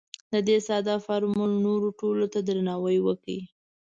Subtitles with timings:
[0.31, 3.39] د دې ساده فورمول نورو ټولو ته درناوی وکړئ.